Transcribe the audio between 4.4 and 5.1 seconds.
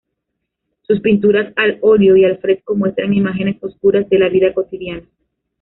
cotidiana.